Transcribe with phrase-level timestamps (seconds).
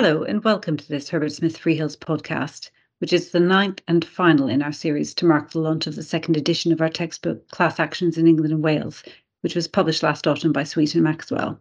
[0.00, 4.48] Hello, and welcome to this Herbert Smith Freehills podcast, which is the ninth and final
[4.48, 7.80] in our series to mark the launch of the second edition of our textbook, Class
[7.80, 9.02] Actions in England and Wales,
[9.40, 11.58] which was published last autumn by Sweet and Maxwell.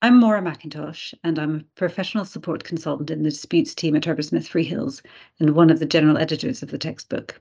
[0.00, 4.24] I'm Maura McIntosh, and I'm a professional support consultant in the disputes team at Herbert
[4.24, 5.02] Smith Freehills
[5.38, 7.38] and one of the general editors of the textbook.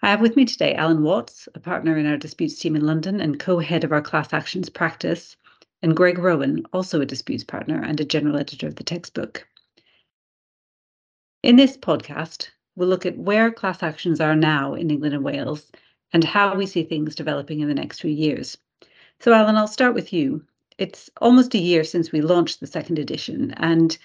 [0.00, 3.20] I have with me today Alan Watts, a partner in our disputes team in London
[3.20, 5.36] and co head of our class actions practice,
[5.82, 9.46] and Gregg Rowan, also a disputes partner and a general editor of the textbook.
[11.42, 15.70] In this podcast, we'll look at where class actions are now in England and Wales
[16.12, 18.58] and how we see things developing in the next few years.
[19.20, 20.44] So, Alan, I'll start with you.
[20.78, 23.96] It's almost a year since we launched the second edition, and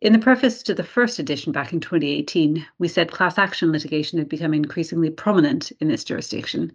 [0.00, 4.18] in the preface to the first edition back in 2018, we said class action litigation
[4.18, 6.72] had become increasingly prominent in this jurisdiction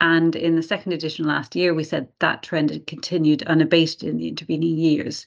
[0.00, 4.16] and in the second edition last year, we said that trend had continued unabated in
[4.16, 5.26] the intervening years.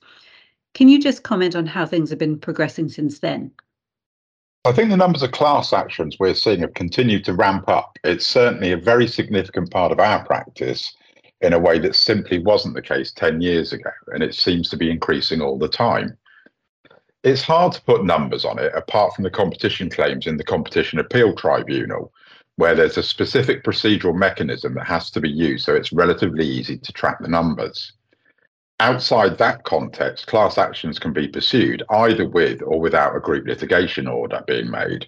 [0.74, 3.52] Can you just comment on how things have been progressing since then?
[4.66, 7.98] I think the numbers of class actions we're seeing have continued to ramp up.
[8.04, 10.94] It's certainly a very significant part of our practice
[11.42, 14.78] in a way that simply wasn't the case 10 years ago, and it seems to
[14.78, 16.18] be increasing all the time.
[17.24, 21.00] It's hard to put numbers on it apart from the competition claims in the Competition
[21.00, 22.12] Appeal Tribunal,
[22.58, 26.78] where there's a specific procedural mechanism that has to be used so it's relatively easy
[26.78, 27.94] to track the numbers.
[28.80, 34.08] Outside that context, class actions can be pursued either with or without a group litigation
[34.08, 35.08] order being made.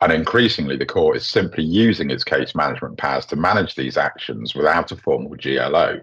[0.00, 4.54] And increasingly, the court is simply using its case management powers to manage these actions
[4.54, 6.00] without a formal GLO.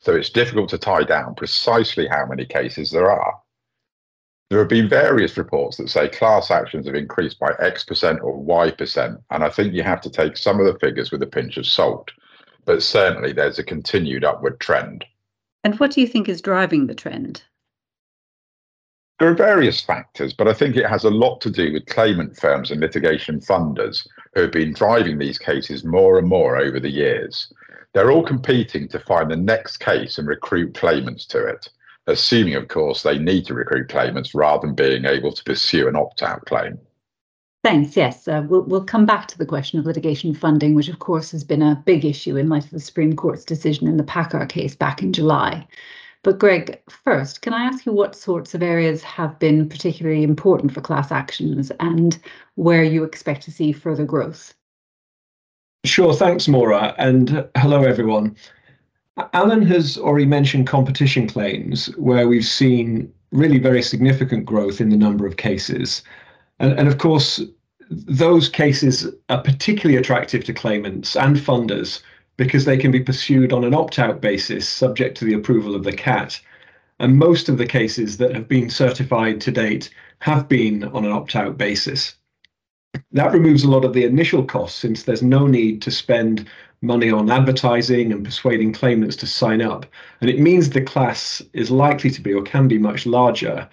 [0.00, 3.41] So it's difficult to tie down precisely how many cases there are.
[4.52, 8.36] There have been various reports that say class actions have increased by X percent or
[8.36, 11.26] Y percent, and I think you have to take some of the figures with a
[11.26, 12.10] pinch of salt.
[12.66, 15.06] But certainly there's a continued upward trend.
[15.64, 17.42] And what do you think is driving the trend?
[19.18, 22.36] There are various factors, but I think it has a lot to do with claimant
[22.36, 26.90] firms and litigation funders who have been driving these cases more and more over the
[26.90, 27.50] years.
[27.94, 31.70] They're all competing to find the next case and recruit claimants to it
[32.06, 35.96] assuming, of course, they need to recruit claimants rather than being able to pursue an
[35.96, 36.78] opt out claim.
[37.64, 37.96] Thanks.
[37.96, 41.30] Yes, uh, we'll, we'll come back to the question of litigation funding, which, of course,
[41.30, 44.48] has been a big issue in light of the Supreme Court's decision in the PACCAR
[44.48, 45.66] case back in July.
[46.24, 50.72] But, Gregg, first, can I ask you what sorts of areas have been particularly important
[50.72, 52.18] for class actions and
[52.56, 54.54] where you expect to see further growth?
[55.84, 56.14] Sure.
[56.14, 56.94] Thanks, Maura.
[56.98, 58.36] And hello, everyone.
[59.34, 64.96] Alan has already mentioned competition claims, where we've seen really very significant growth in the
[64.96, 66.02] number of cases.
[66.58, 67.40] And, and of course,
[67.90, 72.02] those cases are particularly attractive to claimants and funders
[72.38, 75.84] because they can be pursued on an opt out basis subject to the approval of
[75.84, 76.40] the CAT.
[76.98, 79.90] And most of the cases that have been certified to date
[80.20, 82.14] have been on an opt out basis.
[83.12, 86.48] That removes a lot of the initial costs since there's no need to spend
[86.82, 89.86] money on advertising and persuading claimants to sign up.
[90.20, 93.68] And it means the class is likely to be or can be much larger.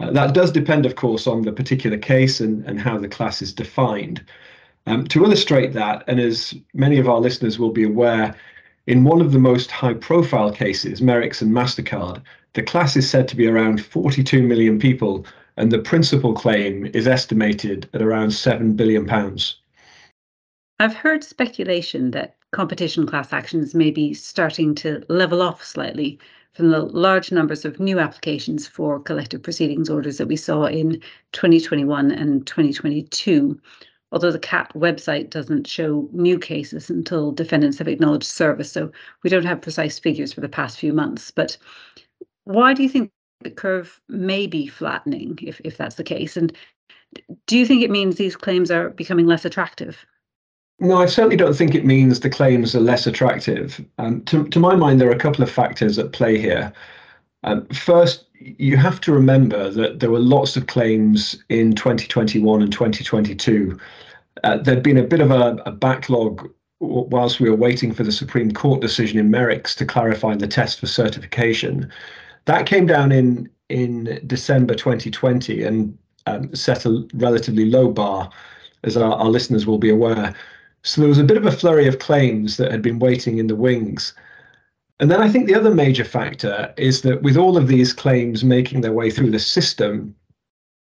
[0.00, 3.42] Uh, that does depend, of course, on the particular case and, and how the class
[3.42, 4.24] is defined.
[4.86, 8.34] Um, to illustrate that, and as many of our listeners will be aware,
[8.86, 12.22] in one of the most high profile cases, Merricks and MasterCard,
[12.52, 15.26] the class is said to be around 42 million people,
[15.56, 19.56] and the principal claim is estimated at around 7 billion pounds.
[20.80, 26.18] I've heard speculation that competition class actions may be starting to level off slightly
[26.52, 31.00] from the large numbers of new applications for collective proceedings orders that we saw in
[31.32, 33.60] 2021 and 2022.
[34.10, 38.90] Although the CAT website doesn't show new cases until defendants have acknowledged service, so
[39.22, 41.30] we don't have precise figures for the past few months.
[41.30, 41.56] But
[42.44, 46.36] why do you think the curve may be flattening, if, if that's the case?
[46.36, 46.52] And
[47.46, 50.04] do you think it means these claims are becoming less attractive?
[50.80, 53.84] No, I certainly don't think it means the claims are less attractive.
[53.98, 56.72] Um, to, to my mind, there are a couple of factors at play here.
[57.44, 62.72] Um, first, you have to remember that there were lots of claims in 2021 and
[62.72, 63.78] 2022.
[64.42, 66.50] Uh, there'd been a bit of a, a backlog
[66.80, 70.80] whilst we were waiting for the Supreme Court decision in Merricks to clarify the test
[70.80, 71.90] for certification.
[72.46, 78.30] That came down in in December 2020 and um, set a relatively low bar,
[78.82, 80.34] as our, our listeners will be aware.
[80.84, 83.46] So there was a bit of a flurry of claims that had been waiting in
[83.46, 84.12] the wings.
[85.00, 88.44] And then I think the other major factor is that with all of these claims
[88.44, 90.14] making their way through the system,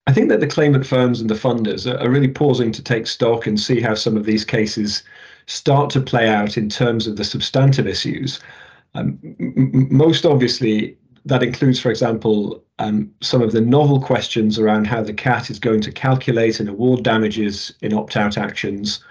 [0.08, 3.46] I think that the claimant firms and the funders are, really pausing to take stock
[3.46, 5.04] and see how some of these cases
[5.46, 8.40] start to play out in terms of the substantive issues.
[8.96, 15.04] Um, most obviously, that includes, for example, um, some of the novel questions around how
[15.04, 19.04] the CAT is going to calculate and award damages in opt out actions.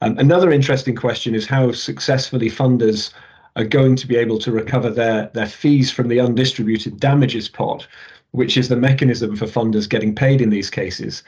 [0.00, 3.12] Um, another interesting question is how successfully funders
[3.56, 7.86] are going to be able to recover their, their fees from the undistributed damages pot,
[8.30, 11.24] which is the mechanism for funders getting paid in these cases.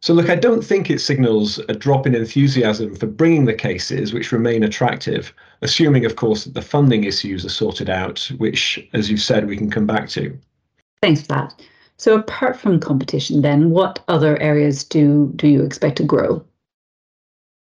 [0.00, 4.12] So, look, I don't think it signals a drop in enthusiasm for bringing the cases,
[4.12, 9.10] which remain attractive, assuming, of course, that the funding issues are sorted out, which, as
[9.10, 10.36] you've said, we can come back to.
[11.00, 11.62] Thanks for that.
[11.96, 16.44] So, apart from competition, then, what other areas do, do you expect to grow?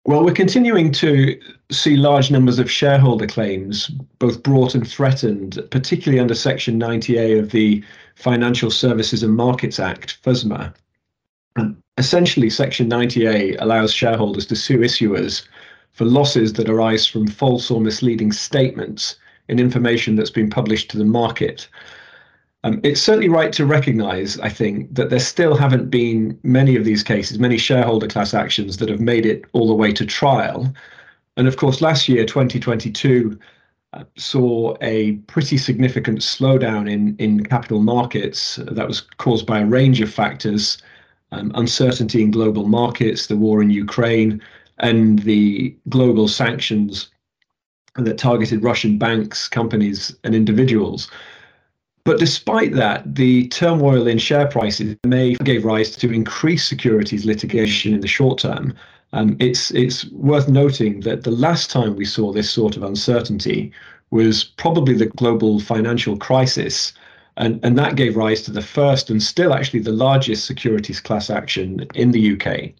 [0.04, 1.38] Well, we're continuing to
[1.70, 7.50] see large numbers of shareholder claims, both brought and threatened, particularly under Section 90A of
[7.50, 7.84] the
[8.14, 10.74] Financial Services and Markets Act, FSMA.
[11.98, 15.46] Essentially, Section 90A allows shareholders to sue issuers
[15.92, 19.16] for losses that arise from false or misleading statements
[19.48, 21.68] in information that's been published to the market.
[22.64, 26.84] Um, it's certainly right to recognise, I think, that there still haven't been many of
[26.84, 30.72] these cases, many shareholder class actions that have made it all the way to trial.
[31.36, 33.38] And of course, last year, 2022,
[33.94, 39.66] uh, saw a pretty significant slowdown in, in capital markets that was caused by a
[39.66, 40.78] range of factors
[41.32, 44.42] um, uncertainty in global markets, the war in Ukraine,
[44.78, 47.10] and the global sanctions
[47.96, 51.10] that targeted Russian banks, companies, and individuals.
[52.04, 57.92] But despite that, the turmoil in share prices may gave rise to increased securities litigation
[57.92, 58.74] in the short term.
[59.12, 63.72] Um, it's it's worth noting that the last time we saw this sort of uncertainty
[64.10, 66.92] was probably the global financial crisis
[67.38, 71.30] and, and that gave rise to the first and still actually the largest securities class
[71.30, 72.72] action in the UK.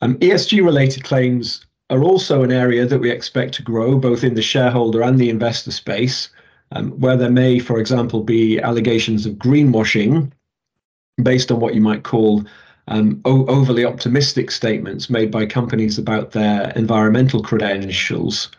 [0.00, 4.34] Um, ESG related claims are also an area that we expect to grow both in
[4.34, 6.28] the shareholder and the investor space,
[6.72, 10.30] um, where there may, for example, be allegations of greenwashing
[11.22, 12.44] based on what you might call
[12.88, 18.50] um, overly optimistic statements made by companies about their environmental credentials.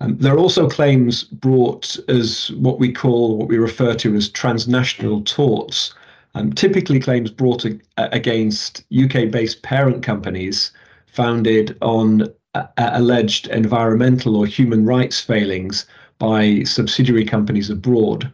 [0.00, 4.28] Um, there are also claims brought as what we call, what we refer to as
[4.28, 5.94] transnational torts,
[6.34, 10.72] um, typically claims brought a, against UK based parent companies
[11.06, 15.86] founded on a, alleged environmental or human rights failings
[16.18, 18.32] by subsidiary companies abroad.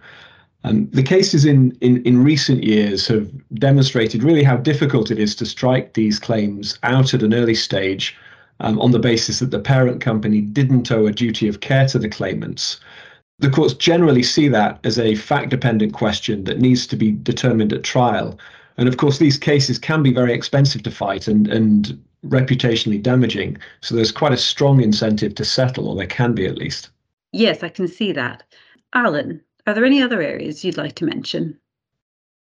[0.65, 5.35] Um, the cases in, in, in recent years have demonstrated really how difficult it is
[5.37, 8.17] to strike these claims out at an early stage
[8.61, 11.99] um, on the basis that the parent company didn't owe a duty of care to
[11.99, 12.79] the claimants.
[13.39, 17.73] The courts generally see that as a fact dependent question that needs to be determined
[17.73, 18.39] at trial.
[18.77, 23.57] And of course, these cases can be very expensive to fight and, and reputationally damaging.
[23.81, 26.91] So there's quite a strong incentive to settle, or there can be at least.
[27.33, 28.43] Yes, I can see that.
[28.93, 31.59] Alan, are there any other areas you'd like to mention?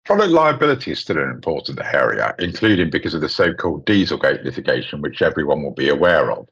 [0.05, 5.01] Product liability is still an important area, including because of the so called Dieselgate litigation,
[5.01, 6.47] which everyone will be aware of,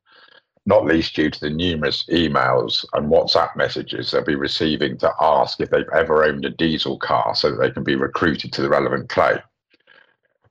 [0.68, 5.60] not least due to the numerous emails and WhatsApp messages they'll be receiving to ask
[5.60, 8.69] if they've ever owned a diesel car so that they can be recruited to the
[8.69, 9.40] relevant claim.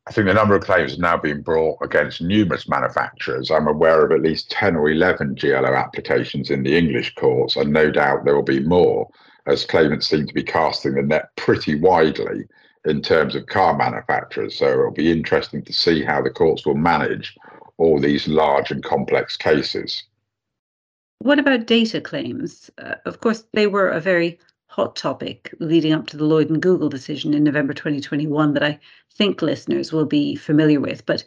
[0.08, 3.50] I think the number of claims has now been brought against numerous manufacturers.
[3.50, 7.72] I'm aware of at least 10 or 11 GLO applications in the English courts, and
[7.72, 9.10] no doubt there will be more,
[9.46, 12.44] as claimants seem to be casting the net pretty widely
[12.84, 14.56] in terms of car manufacturers.
[14.56, 17.36] So it'll be interesting to see how the courts will manage
[17.76, 20.04] all these large and complex cases.
[21.18, 22.70] What about data claims?
[22.78, 24.38] Uh, of course, they were a very
[24.76, 28.78] hot topic leading up to the Lloyd and Google decision in November 2021 that I
[29.14, 31.06] think listeners will be familiar with.
[31.06, 31.24] But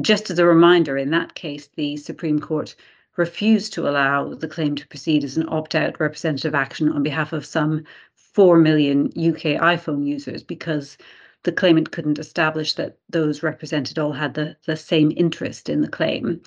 [0.00, 2.74] just as a reminder, in that case, the Supreme Court
[3.16, 7.34] refused to allow the claim to proceed as an opt out representative action on behalf
[7.34, 10.96] of some 4 million UK iPhone users because
[11.42, 15.88] the claimant couldn't establish that those represented all had the, the same interest in the
[15.88, 16.40] claim.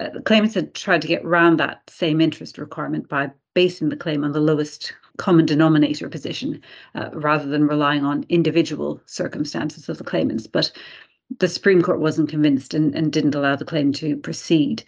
[0.00, 3.96] Uh, the claimants had tried to get around that same interest requirement by basing the
[3.96, 6.60] claim on the lowest common denominator position
[6.94, 10.46] uh, rather than relying on individual circumstances of the claimants.
[10.46, 10.72] But
[11.38, 14.84] the Supreme Court wasn't convinced and, and didn't allow the claim to proceed.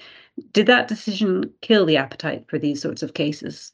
[0.53, 3.73] Did that decision kill the appetite for these sorts of cases?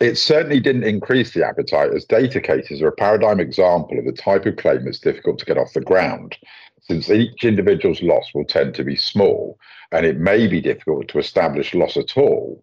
[0.00, 4.12] It certainly didn't increase the appetite, as data cases are a paradigm example of the
[4.12, 6.36] type of claim that's difficult to get off the ground,
[6.82, 9.58] since each individual's loss will tend to be small,
[9.92, 12.62] and it may be difficult to establish loss at all.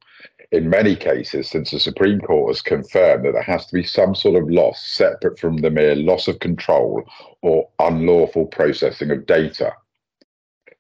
[0.52, 4.16] In many cases, since the Supreme Court has confirmed that there has to be some
[4.16, 7.04] sort of loss separate from the mere loss of control
[7.42, 9.74] or unlawful processing of data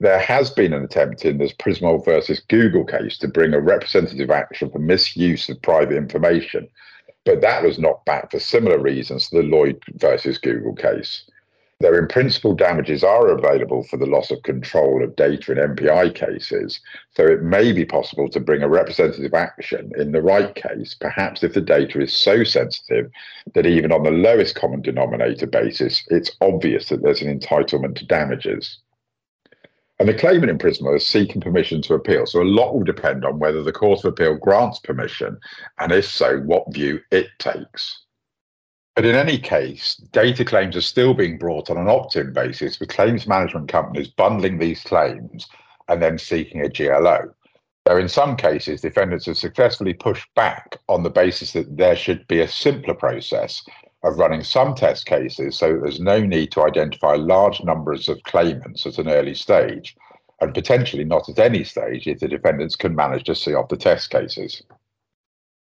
[0.02, 4.32] there has been an attempt in this Prismall versus Google case to bring a representative
[4.32, 6.68] action for misuse of private information.
[7.24, 11.30] but that was knocked back for similar reasons to the Lloyd versus Google case.
[11.82, 16.14] Though in principle damages are available for the loss of control of data in MPI
[16.14, 16.80] cases,
[17.16, 21.42] so it may be possible to bring a representative action in the right case, perhaps
[21.42, 23.10] if the data is so sensitive
[23.56, 28.06] that even on the lowest common denominator basis, it's obvious that there's an entitlement to
[28.06, 28.78] damages.
[29.98, 32.28] And the claimant in principle is seeking permission to appeal.
[32.28, 35.40] So a lot will depend on whether the Court of Appeal grants permission,
[35.80, 38.06] and if so, what view it takes.
[38.96, 42.80] But in any case, data claims are still being brought on an opt in basis
[42.80, 45.48] with claims management companies bundling these claims
[45.88, 47.34] and then seeking a GLO.
[47.88, 52.28] So, in some cases, defendants have successfully pushed back on the basis that there should
[52.28, 53.64] be a simpler process
[54.04, 58.86] of running some test cases so there's no need to identify large numbers of claimants
[58.86, 59.96] at an early stage,
[60.42, 63.78] and potentially not at any stage if the defendants can manage to see off the
[63.78, 64.62] test cases.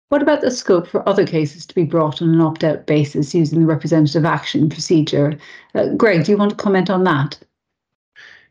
[0.10, 3.34] What about the scope for other cases to be brought on an opt out basis
[3.34, 5.38] using the representative action procedure?
[5.74, 7.40] Uh, Gregg, do you want to comment on that?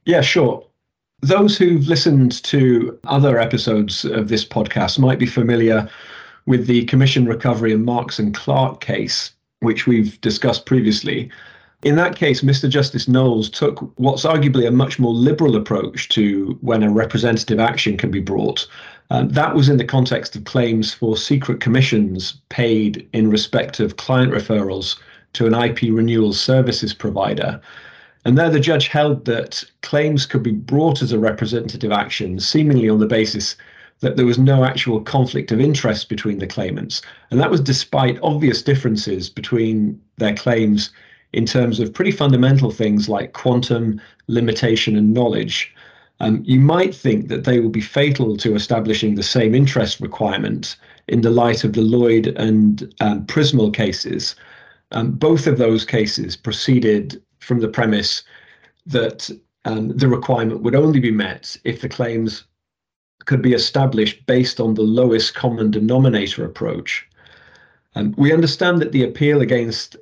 [0.05, 0.67] Yeah, sure.
[1.21, 5.89] Those who've listened to other episodes of this podcast might be familiar
[6.47, 11.31] with the Commission Recovery and Marks and Clerk case, which we've discussed previously.
[11.85, 12.69] In that case, Mr.
[12.69, 17.97] Justice Knowles took what's arguably a much more liberal approach to when a representative action
[17.97, 18.67] can be brought
[19.13, 23.99] um, that was in the context of claims for secret commissions paid in respect of
[23.99, 24.99] client referrals
[25.35, 27.61] to an IP renewal services provider.
[28.25, 32.89] And there, the judge held that claims could be brought as a representative action, seemingly
[32.89, 33.55] on the basis
[34.01, 37.03] that there was no actual conflict of interest between the claimants.
[37.31, 40.91] And that was despite obvious differences between their claims
[41.35, 45.75] in terms of pretty fundamental things like quantum, limitation, and knowledge.
[46.23, 50.77] Um, you might think that they will be fatal to establishing the same interest requirement
[51.09, 54.37] in the light of the Lloyd and um, Prismall cases.
[54.93, 58.23] Um, both of those cases proceeded from the premise
[58.87, 59.31] that
[59.65, 62.45] um, the requirement would only be met if the claims
[63.25, 67.05] could be established based on the lowest common denominator approach.
[67.97, 69.97] Um, we understand that the appeal against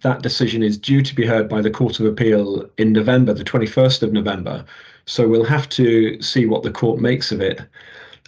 [0.00, 3.44] that decision is due to be heard by the Court of Appeal in November, the
[3.44, 4.64] 21st of November.
[5.06, 7.60] So we'll have to see what the court makes of it.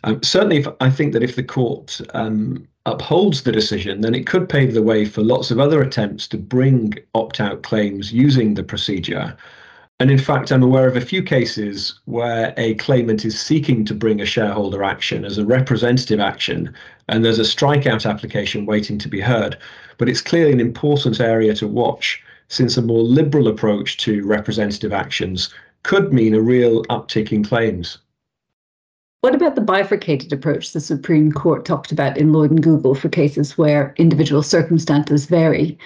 [0.04, 4.26] Um, certainly, if, I think that if the court um, upholds the decision, then it
[4.26, 8.54] could pave the way for lots of other attempts to bring opt out claims using
[8.54, 9.36] the procedure.
[10.00, 13.94] And in fact, I'm aware of a few cases where a claimant is seeking to
[13.94, 16.72] bring a shareholder action as a representative action,
[17.08, 19.58] and there's a strikeout application waiting to be heard.
[19.96, 24.92] But it's clearly an important area to watch since a more liberal approach to representative
[24.92, 27.98] actions could mean a real uptick in claims.
[29.20, 33.08] What about the bifurcated approach the Supreme Court talked about in Lloyd and Google for
[33.08, 35.76] cases where individual circumstances vary?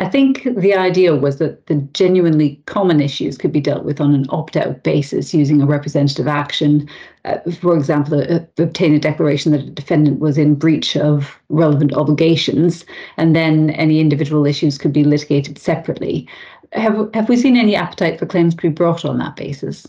[0.00, 4.12] I think the idea was that the genuinely common issues could be dealt with on
[4.12, 6.88] an opt out basis using a representative action.
[7.24, 11.92] Uh, for example, uh, obtain a declaration that a defendant was in breach of relevant
[11.92, 12.84] obligations,
[13.18, 16.26] and then any individual issues could be litigated separately.
[16.74, 19.86] Have, have we seen any appetite for claims to be brought on that basis?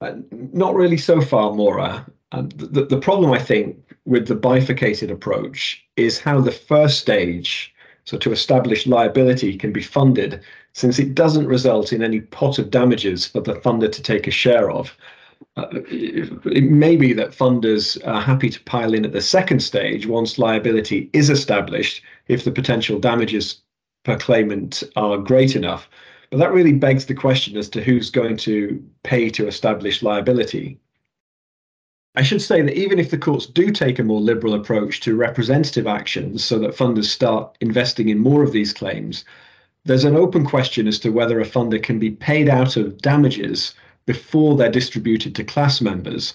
[0.00, 0.14] Uh,
[0.52, 2.06] not really so far, Maura.
[2.32, 3.76] Um, the, the problem, I think,
[4.06, 9.82] with the bifurcated approach is how the first stage so to establish liability can be
[9.82, 10.42] funded
[10.72, 14.32] since it doesn't result in any pot of damages for the funder to take a
[14.32, 14.96] share of.
[15.56, 20.06] Uh, it may be that funders are happy to pile in at the second stage
[20.06, 23.60] once liability is established if the potential damages
[24.04, 25.88] per claimant are great enough.
[26.30, 30.78] But that really begs the question as to who's going to pay to establish liability.
[32.16, 35.16] I should say that even if the courts do take a more liberal approach to
[35.16, 39.24] representative actions so that funders start investing in more of these claims,
[39.84, 43.74] there's an open question as to whether a funder can be paid out of damages
[44.06, 46.34] before they're distributed to class members.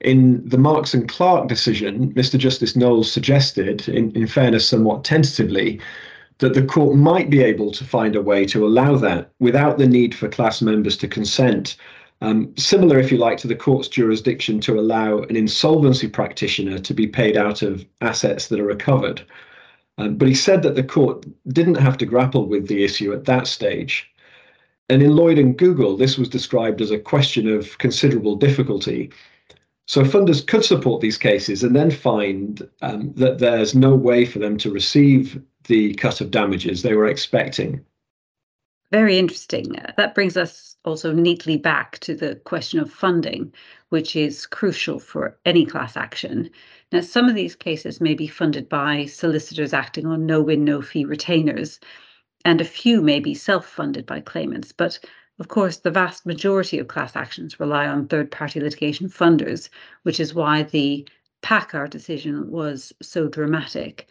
[0.00, 2.38] In the Marks and Clerk decision, Mr.
[2.38, 5.80] Justice Knowles suggested, in, in fairness, somewhat tentatively,
[6.38, 9.88] that the court might be able to find a way to allow that without the
[9.88, 11.76] need for class members to consent
[12.20, 16.94] um, similar, if you like, to the court's jurisdiction to allow an insolvency practitioner to
[16.94, 19.22] be paid out of assets that are recovered.
[19.98, 23.24] Um, but he said that the court didn't have to grapple with the issue at
[23.26, 24.10] that stage.
[24.88, 29.10] And in Lloyd and Google, this was described as a question of considerable difficulty.
[29.86, 34.38] So funders could support these cases and then find um, that there's no way for
[34.38, 37.84] them to receive the cut of damages they were expecting.
[38.90, 39.78] Very interesting.
[39.78, 43.52] Uh, that brings us also neatly back to the question of funding,
[43.90, 46.50] which is crucial for any class action.
[46.90, 50.80] Now, some of these cases may be funded by solicitors acting on no win, no
[50.80, 51.78] fee retainers,
[52.46, 54.72] and a few may be self funded by claimants.
[54.72, 54.98] But
[55.38, 59.68] of course, the vast majority of class actions rely on third party litigation funders,
[60.02, 61.06] which is why the
[61.42, 64.08] PACCAR decision was so dramatic.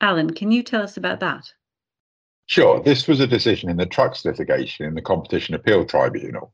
[0.00, 1.52] Alan, can you tell us about that?
[2.46, 2.80] Sure.
[2.80, 6.52] This was a decision in the trucks litigation in the Competition Appeal Tribunal.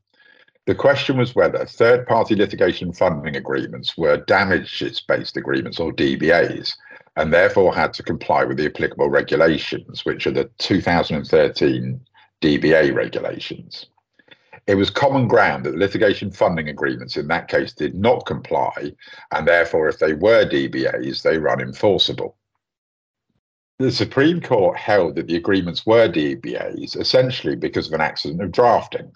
[0.65, 6.75] The question was whether third party litigation funding agreements were damages based agreements or DBAs,
[7.17, 12.01] and therefore had to comply with the applicable regulations, which are the 2013
[12.41, 13.87] DBA regulations.
[14.69, 18.93] It was common ground that litigation funding agreements in that case did not comply,
[19.33, 22.37] and therefore, if they were DBAs, they run enforceable.
[23.79, 28.53] The Supreme Court held that the agreements were DBAs essentially because of an accident of
[28.53, 29.11] drafting.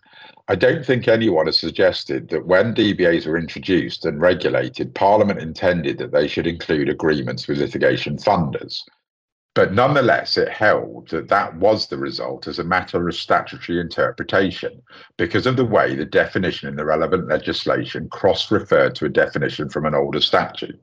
[0.49, 5.99] I don't think anyone has suggested that when DBAs were introduced and regulated, Parliament intended
[5.99, 8.83] that they should include agreements with litigation funders.
[9.57, 14.83] But nonetheless, it held that that was the result as a matter of statutory interpretation
[15.17, 19.71] because of the way the definition in the relevant legislation cross referred to a definition
[19.71, 20.79] from an older statute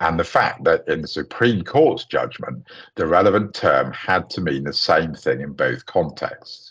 [0.00, 2.64] and the fact that in the Supreme Court's judgment,
[2.96, 6.67] the relevant term had to mean the same thing in both contexts.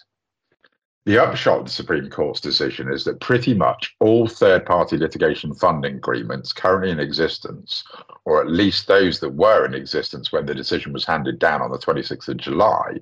[1.08, 5.54] The upshot of the Supreme Court's decision is that pretty much all third party litigation
[5.54, 7.86] funding agreements currently in existence,
[8.26, 11.72] or at least those that were in existence when the decision was handed down on
[11.72, 13.00] the 26th of July,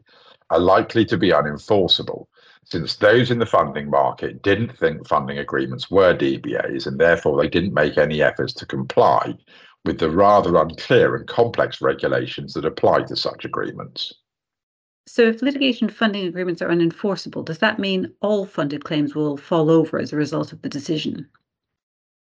[0.51, 2.27] are likely to be unenforceable,
[2.63, 7.49] since those in the funding market didn't think funding agreements were DBAs and therefore they
[7.49, 9.35] didn't make any efforts to comply
[9.83, 14.13] with the rather unclear and complex regulations that apply to such agreements.
[15.07, 19.69] So, if litigation funding agreements are unenforceable, does that mean all funded claims will fall
[19.69, 21.29] over as a result of the decision?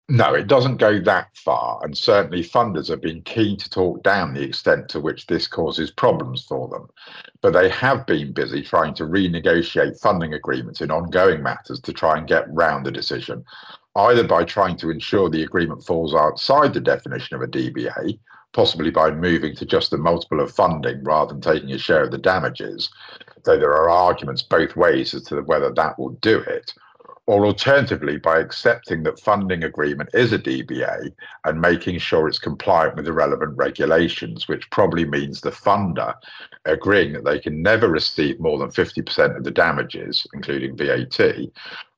[0.09, 4.35] No, it doesn't go that far, and certainly funders have been keen to talk down
[4.35, 6.89] the extent to which this causes problems for them.
[7.41, 12.19] But they have been busy trying to renegotiate funding agreements in ongoing matters to try
[12.19, 13.45] and get round the decision,
[13.97, 18.19] either by trying to ensure the agreement falls outside the definition of a DBA,
[18.57, 22.11] possibly by moving to just a multiple of funding rather than taking a share of
[22.11, 22.89] the damages,
[23.45, 26.73] though there are arguments both ways as to whether that will do it,
[27.27, 31.13] or alternatively by accepting that funding agreement is a DBA
[31.45, 36.15] and making sure it's compliant with the relevant regulations, which probably means the funder
[36.67, 41.51] agreeing that they can never receive more than 50% of the damages, including VAT,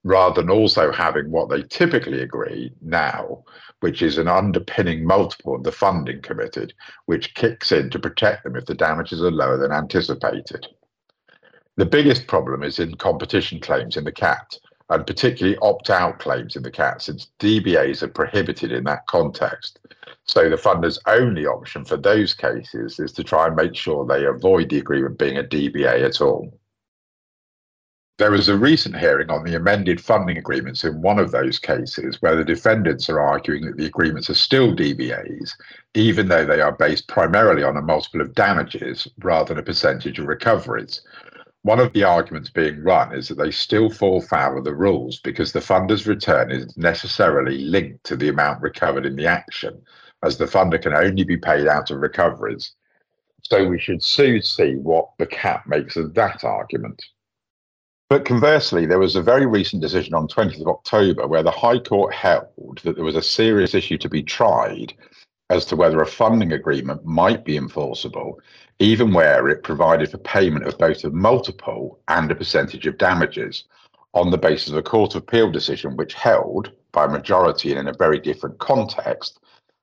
[0.02, 3.44] rather than also having what they typically agree now,
[3.80, 6.72] which is an underpinning multiple of the funding committed,
[7.04, 10.66] which kicks in to protect them if the damages are lower than anticipated.
[11.76, 14.58] The biggest problem is in competition claims in the CAT,
[14.90, 19.80] and particularly opt out claims in the CAT, since DBAs are prohibited in that context.
[20.24, 24.24] So the funder's only option for those cases is to try and make sure they
[24.24, 26.58] avoid the agreement being a DBA at all.
[28.18, 32.20] There was a recent hearing on the amended funding agreements in one of those cases
[32.20, 35.52] where the defendants are arguing that the agreements are still DBAs,
[35.94, 40.18] even though they are based primarily on a multiple of damages rather than a percentage
[40.18, 41.02] of recoveries.
[41.68, 45.20] One of the arguments being run is that they still fall foul of the rules
[45.20, 49.82] because the funder's return is necessarily linked to the amount recovered in the action,
[50.22, 52.72] as the funder can only be paid out of recoveries.
[53.42, 57.04] So we should soon see what the CAT makes of that argument.
[58.08, 61.80] But conversely, there was a very recent decision on 20th of October where the High
[61.80, 64.94] Court held that there was a serious issue to be tried
[65.50, 68.40] as to whether a funding agreement might be enforceable,
[68.80, 73.64] even where it provided for payment of both a multiple and a percentage of damages
[74.14, 77.80] on the basis of a Court of Appeal decision which held, by a majority and
[77.80, 79.40] in a very different context,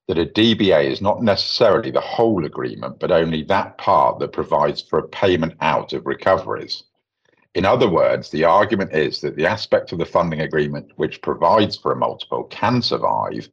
[0.08, 4.82] that a DBA is not necessarily the whole agreement, but only that part that provides
[4.82, 6.84] for a payment out of recoveries.
[7.56, 11.78] In other words, the argument is that the aspect of the funding agreement which provides
[11.78, 13.50] for a multiple can survive,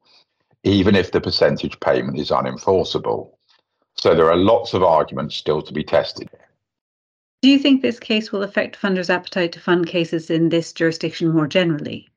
[0.64, 3.31] even if the percentage payment is unenforceable.
[3.96, 6.28] So there are lots of arguments still to be tested.
[7.42, 11.33] Do you think this case will affect funders' appetite to fund cases in this jurisdiction
[11.33, 12.09] more generally?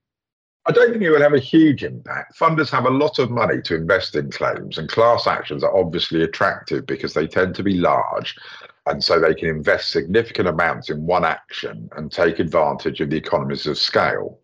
[0.68, 2.40] I don't think it will have a huge impact.
[2.40, 6.24] Funders have a lot of money to invest in claims, and class actions are obviously
[6.24, 8.36] attractive because they tend to be large
[8.88, 13.18] and so they can invest significant amounts in one action and take advantage of the
[13.18, 14.40] economies of scale.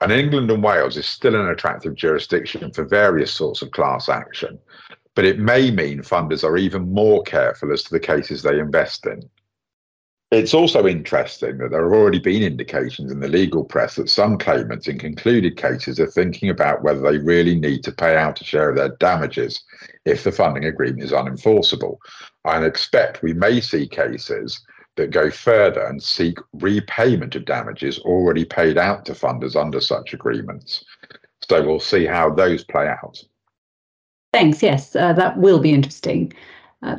[0.00, 4.58] And England and Wales is still an attractive jurisdiction for various sorts of class action,
[5.14, 9.06] but it may mean funders are even more careful as to the cases they invest
[9.06, 9.22] in.
[10.30, 14.38] It's also interesting that there have already been indications in the legal press that some
[14.38, 18.44] claimants in concluded cases are thinking about whether they really need to pay out a
[18.44, 19.62] share of their damages
[20.06, 21.98] if the funding agreement is unenforceable.
[22.46, 24.58] I expect we may see cases
[24.96, 30.14] that go further and seek repayment of damages already paid out to funders under such
[30.14, 30.82] agreements.
[31.46, 33.22] So we'll see how those play out.
[34.32, 34.62] Thanks.
[34.62, 36.32] Yes, uh, that will be interesting.
[36.82, 36.98] Uh,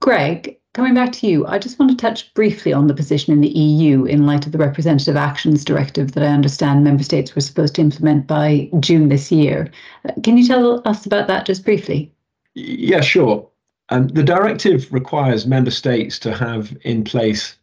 [0.00, 3.40] Gregg, coming back to you, I just want to touch briefly on the position in
[3.40, 7.40] the EU in light of the Representative Actions Directive that I understand member states were
[7.40, 9.70] supposed to implement by June this year.
[10.08, 12.12] Uh, can you tell us about that just briefly?
[12.54, 13.48] Yeah, sure.
[13.88, 17.56] Um, the directive requires member states to have in place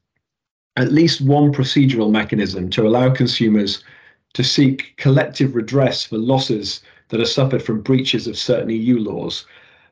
[0.78, 3.84] at least one procedural mechanism to allow consumers
[4.34, 6.82] to seek collective redress for losses
[7.12, 9.46] that have suffered from breaches of certain EU laws.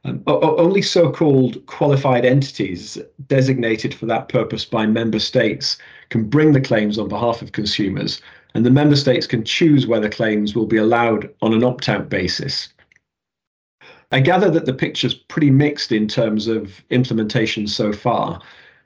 [0.06, 5.78] Um, only so called qualified entities designated for that purpose by member states
[6.10, 8.22] can bring the claims on behalf of consumers,
[8.56, 12.10] and the member states can choose whether claims will be allowed on an opt out
[12.10, 12.70] basis.
[14.12, 18.42] I gather that the picture's pretty mixed in terms of implementation so far.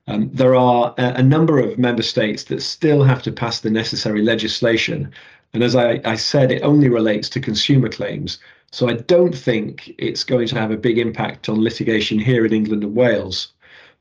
[0.08, 3.69] Um, there are a, a, number of member states that still have to pass the
[3.69, 5.13] necessary legislation.
[5.53, 8.39] And as I, I said, it only relates to consumer claims.
[8.71, 12.53] So I don't think it's going to have a big impact on litigation here in
[12.53, 13.49] England and Wales.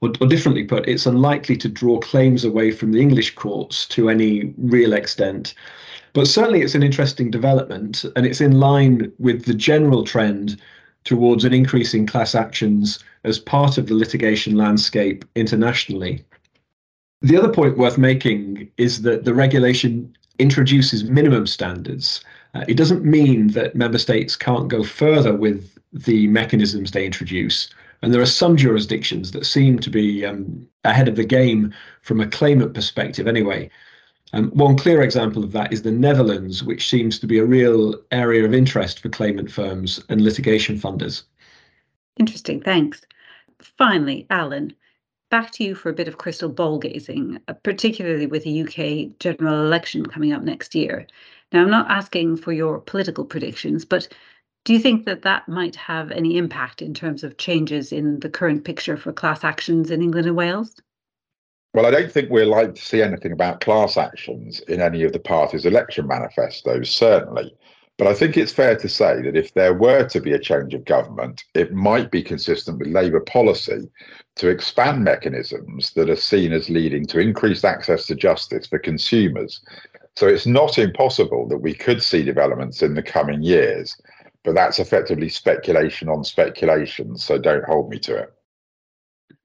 [0.00, 4.08] Or, or differently put, it's unlikely to draw claims away from the English courts to
[4.08, 5.54] any real extent.
[6.14, 10.60] But certainly it's an interesting development, and it's in line with the general trend
[11.04, 16.24] towards an increase in class actions as part of the litigation landscape internationally.
[17.20, 22.22] The other point worth making is that the regulation introduces minimum standards.
[22.54, 27.68] Uh, it doesn't mean that member states can't go further with the mechanisms they introduce.
[28.02, 32.20] And there are some jurisdictions that seem to be um, ahead of the game from
[32.20, 33.70] a claimant perspective, anyway.
[34.32, 37.94] Um, one clear example of that is the Netherlands, which seems to be a real
[38.10, 41.22] area of interest for claimant firms and litigation funders.
[42.18, 43.02] Interesting, thanks.
[43.78, 44.74] Finally, Alan,
[45.32, 49.18] back to you for a bit of crystal ball gazing, uh, particularly with the UK
[49.18, 51.06] general election coming up next year.
[51.52, 54.06] Now, I'm not asking for your political predictions, but
[54.66, 58.28] do you think that that might have any impact in terms of changes in the
[58.28, 60.76] current picture for class actions in England and Wales?
[61.72, 65.14] Well, I don't think we're likely to see anything about class actions in any of
[65.14, 67.56] the parties' election manifestos, certainly.
[68.02, 70.74] But I think it's fair to say that if there were to be a change
[70.74, 73.88] of government, it might be consistent with Labour policy
[74.34, 79.64] to expand mechanisms that are seen as leading to increased access to justice for consumers.
[80.16, 83.96] So it's not impossible that we could see developments in the coming years,
[84.42, 87.16] but that's effectively speculation on speculation.
[87.16, 88.32] So don't hold me to it.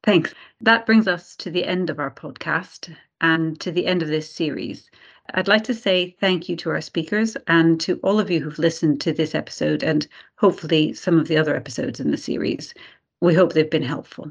[0.01, 0.33] Thanks.
[0.61, 2.91] That brings us to the end of our podcast
[3.21, 4.89] and to the end of this series.
[5.33, 8.59] I'd like to say thank you to our speakers and to all of you who've
[8.59, 12.73] listened to this episode and hopefully some of the other episodes in the series.
[13.21, 14.29] We hope they've been helpful.